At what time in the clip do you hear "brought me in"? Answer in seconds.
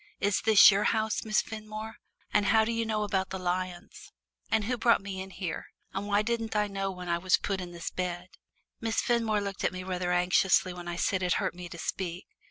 4.75-5.29